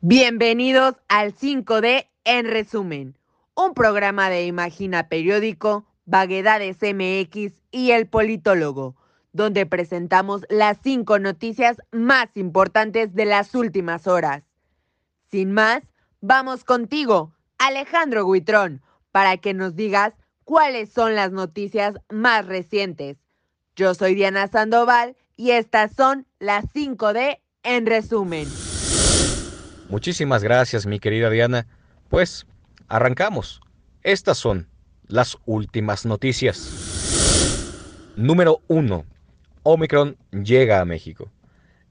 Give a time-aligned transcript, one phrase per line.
[0.00, 3.16] Bienvenidos al 5D en resumen,
[3.54, 8.96] un programa de Imagina Periódico, Vaguedades MX y El Politólogo,
[9.32, 14.42] donde presentamos las cinco noticias más importantes de las últimas horas.
[15.30, 15.82] Sin más,
[16.20, 20.12] vamos contigo, Alejandro Guitrón, para que nos digas
[20.44, 23.16] cuáles son las noticias más recientes.
[23.76, 28.48] Yo soy Diana Sandoval y estas son las 5D en resumen.
[29.88, 31.66] Muchísimas gracias, mi querida Diana.
[32.08, 32.46] Pues,
[32.88, 33.60] arrancamos.
[34.02, 34.68] Estas son
[35.08, 38.12] las últimas noticias.
[38.16, 39.04] Número 1.
[39.64, 41.30] Omicron llega a México.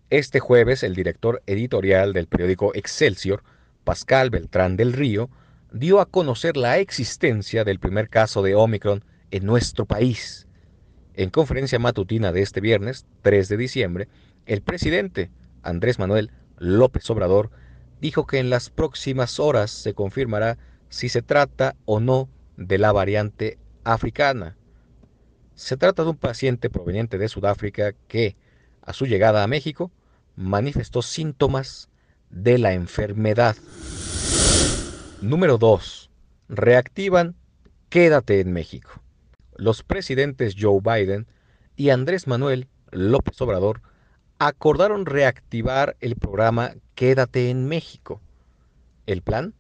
[0.10, 3.44] Este jueves, el director editorial del periódico Excelsior,
[3.84, 5.30] Pascal Beltrán del Río,
[5.74, 10.48] dio a conocer la existencia del primer caso de Omicron en nuestro país.
[11.16, 14.08] En conferencia matutina de este viernes, 3 de diciembre,
[14.46, 15.32] el presidente
[15.64, 17.50] Andrés Manuel López Obrador
[18.00, 22.92] dijo que en las próximas horas se confirmará si se trata o no de la
[22.92, 24.56] variante africana.
[25.56, 28.36] Se trata de un paciente proveniente de Sudáfrica que,
[28.84, 29.92] a su llegada a México,
[30.36, 31.90] manifestó síntomas
[32.30, 33.56] de la enfermedad.
[35.24, 36.10] Número 2.
[36.50, 37.38] Reactivan
[37.88, 39.02] Quédate en México.
[39.56, 41.28] Los presidentes Joe Biden
[41.78, 43.82] y Andrés Manuel López Obrador
[44.38, 48.20] acordaron reactivar el programa Quédate en México.
[49.06, 49.54] El plan,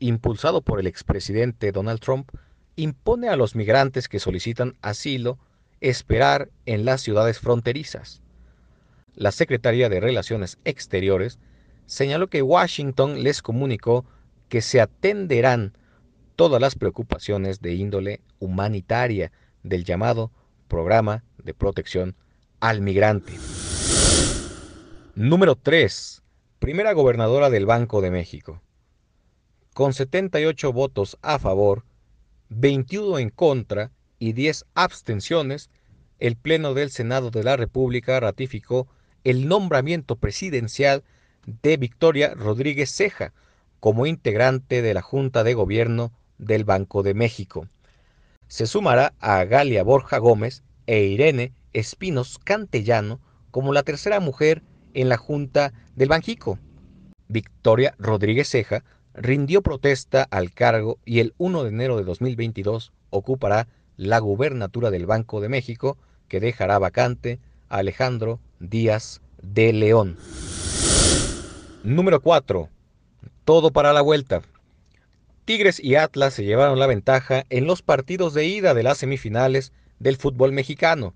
[0.00, 2.30] impulsado por el expresidente Donald Trump,
[2.76, 5.38] impone a los migrantes que solicitan asilo
[5.80, 8.20] esperar en las ciudades fronterizas.
[9.14, 11.38] La Secretaría de Relaciones Exteriores
[11.86, 14.04] señaló que Washington les comunicó
[14.48, 15.76] que se atenderán
[16.36, 20.30] todas las preocupaciones de índole humanitaria del llamado
[20.68, 22.14] Programa de Protección
[22.60, 23.34] al Migrante.
[25.14, 26.22] Número 3.
[26.58, 28.60] Primera gobernadora del Banco de México.
[29.74, 31.84] Con 78 votos a favor,
[32.48, 35.70] 21 en contra y 10 abstenciones,
[36.18, 38.88] el Pleno del Senado de la República ratificó
[39.24, 41.04] el nombramiento presidencial
[41.62, 43.32] de Victoria Rodríguez Ceja
[43.86, 47.68] como integrante de la Junta de Gobierno del Banco de México.
[48.48, 53.20] Se sumará a Galia Borja Gómez e Irene Espinos Cantellano
[53.52, 56.58] como la tercera mujer en la Junta del Banjico.
[57.28, 58.82] Victoria Rodríguez Ceja
[59.14, 65.06] rindió protesta al cargo y el 1 de enero de 2022 ocupará la gubernatura del
[65.06, 70.16] Banco de México que dejará vacante a Alejandro Díaz de León.
[71.84, 72.68] Número 4.
[73.46, 74.42] Todo para la vuelta.
[75.44, 79.72] Tigres y Atlas se llevaron la ventaja en los partidos de ida de las semifinales
[80.00, 81.14] del fútbol mexicano.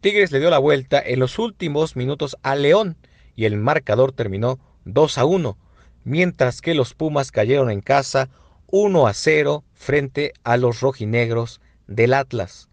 [0.00, 2.96] Tigres le dio la vuelta en los últimos minutos a León
[3.34, 5.58] y el marcador terminó 2 a 1,
[6.04, 8.28] mientras que los Pumas cayeron en casa
[8.68, 12.68] 1 a 0 frente a los rojinegros del Atlas.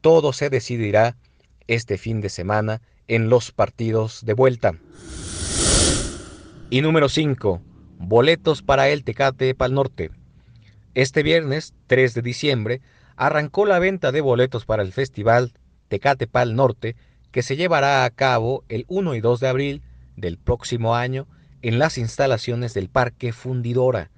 [0.00, 1.16] Todo se decidirá
[1.66, 4.74] este fin de semana en los partidos de vuelta.
[6.70, 7.62] Y número 5.
[8.02, 10.10] Boletos para el Tecate Pal Norte.
[10.94, 12.80] Este viernes 3 de diciembre
[13.14, 15.52] arrancó la venta de boletos para el festival
[15.88, 16.96] Tecate Pal Norte,
[17.30, 19.82] que se llevará a cabo el 1 y 2 de abril
[20.16, 21.26] del próximo año
[21.60, 24.10] en las instalaciones del Parque Fundidora.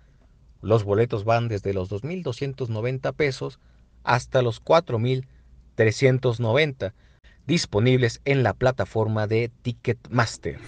[0.60, 3.59] Los boletos van desde los 2.290 pesos
[4.04, 6.93] hasta los 4.390,
[7.49, 10.60] disponibles en la plataforma de Ticketmaster.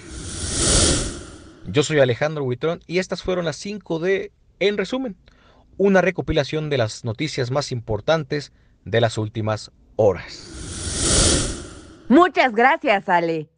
[1.66, 5.16] Yo soy Alejandro Huitrón y estas fueron las 5 de En resumen,
[5.78, 8.52] una recopilación de las noticias más importantes
[8.84, 12.04] de las últimas horas.
[12.08, 13.48] Muchas gracias, Ale.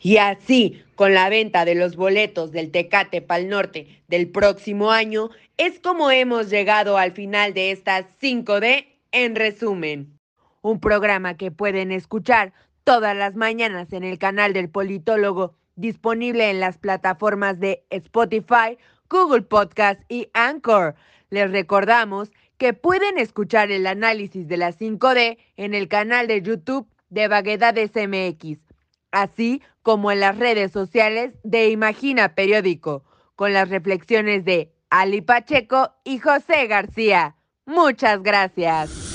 [0.00, 5.28] Y así, con la venta de los boletos del Tecate Pal Norte del próximo año,
[5.58, 10.18] es como hemos llegado al final de estas 5D en resumen.
[10.62, 12.54] Un programa que pueden escuchar
[12.84, 18.78] todas las mañanas en el canal del Politólogo, disponible en las plataformas de Spotify,
[19.08, 20.94] Google Podcast y Anchor.
[21.30, 26.86] Les recordamos que pueden escuchar el análisis de la 5D en el canal de YouTube
[27.08, 28.58] de Vaguedades MX,
[29.10, 33.02] así como en las redes sociales de Imagina Periódico,
[33.34, 37.36] con las reflexiones de Ali Pacheco y José García.
[37.64, 39.09] Muchas gracias.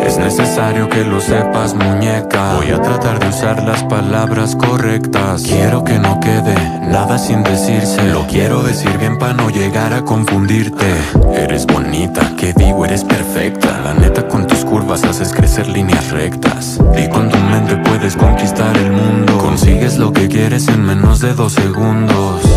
[0.00, 2.56] Es necesario que lo sepas, muñeca.
[2.56, 5.42] Voy a tratar de usar las palabras correctas.
[5.42, 6.54] Quiero que no quede
[6.88, 8.02] nada sin decirse.
[8.12, 10.86] Lo quiero decir bien para no llegar a confundirte.
[11.34, 13.80] Eres bonita, que digo, eres perfecta.
[13.80, 16.78] La neta, con tus curvas haces crecer líneas rectas.
[16.96, 19.38] Y con tu mente puedes conquistar el mundo.
[19.38, 22.53] Consigues lo que quieres en menos de dos segundos.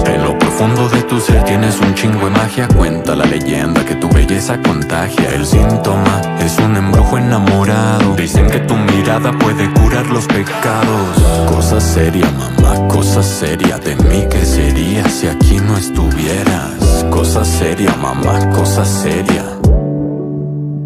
[0.57, 2.68] Profundo de tu ser tienes un chingo de magia.
[2.68, 5.30] Cuenta la leyenda que tu belleza contagia.
[5.31, 8.15] El síntoma es un embrujo enamorado.
[8.15, 11.15] Dicen que tu mirada puede curar los pecados.
[11.48, 13.77] Cosa seria, mamá, cosa seria.
[13.77, 17.06] De mí, ¿qué sería si aquí no estuvieras?
[17.12, 19.44] Cosa seria, mamá, cosa seria.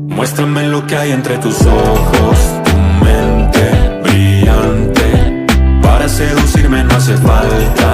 [0.09, 5.45] Muéstrame lo que hay entre tus ojos, tu mente brillante.
[5.81, 7.90] Para seducirme no hace falta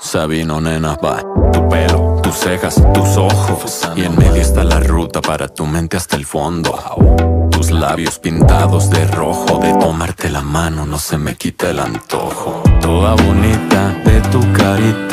[0.00, 1.20] Sabino, nena, va.
[1.52, 3.88] Tu pelo, tus cejas, tus ojos.
[3.94, 7.48] Y en medio está la ruta para tu mente hasta el fondo.
[7.50, 9.58] Tus labios pintados de rojo.
[9.58, 12.62] De tomarte la mano no se me quita el antojo.
[12.80, 15.07] Toda bonita de tu carita.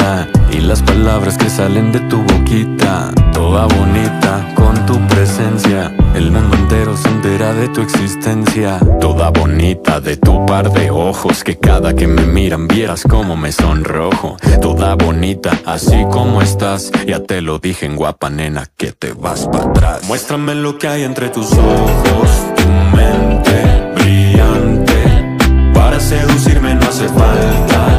[1.06, 3.12] Palabras que salen de tu boquita.
[3.32, 5.96] Toda bonita con tu presencia.
[6.16, 8.80] El mundo entero se entera de tu existencia.
[9.00, 11.44] Toda bonita de tu par de ojos.
[11.44, 14.38] Que cada que me miran vieras como me sonrojo.
[14.64, 16.92] Toda bonita así como estás.
[17.06, 20.08] Ya te lo dije en guapa nena que te vas para atrás.
[20.08, 22.30] Muéstrame lo que hay entre tus ojos.
[22.56, 25.36] Tu mente brillante.
[25.72, 27.95] Para seducirme no hace falta